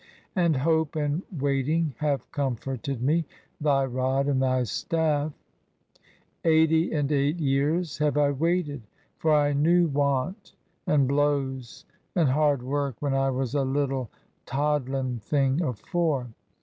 And 0.35 0.55
hope 0.55 0.95
and 0.95 1.21
waiting 1.37 1.93
have 1.99 2.31
comforted 2.31 3.03
me. 3.03 3.23
* 3.43 3.61
Thy 3.61 3.85
rod 3.85 4.25
and 4.25 4.41
thy 4.41 4.63
staff! 4.63 5.31
Eighty 6.43 6.91
and 6.91 7.11
eight 7.11 7.39
years 7.39 7.99
have 7.99 8.17
I 8.17 8.31
waited. 8.31 8.81
For 9.19 9.31
I 9.31 9.53
knew 9.53 9.89
want 9.89 10.53
and 10.87 11.07
blows 11.07 11.85
and 12.15 12.29
hard 12.29 12.63
work 12.63 12.95
when 12.99 13.13
I 13.13 13.29
was 13.29 13.53
a 13.53 13.61
little 13.61 14.09
toddlin' 14.47 15.19
thing 15.19 15.61
o* 15.61 15.73
four. 15.73 16.29